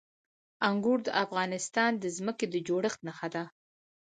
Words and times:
انګور 0.69 0.99
د 1.07 1.09
افغانستان 1.23 1.91
د 2.03 2.05
ځمکې 2.17 2.45
د 2.53 2.55
جوړښت 2.67 2.99
نښه 3.07 3.27
ده. 3.33 3.43